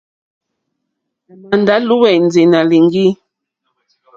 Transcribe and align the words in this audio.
À 1.31 1.33
mà 1.41 1.55
ndá 1.61 1.75
lùwɛ̀ndì 1.87 2.41
nǎ 2.51 2.59
líŋɡì. 2.69 3.05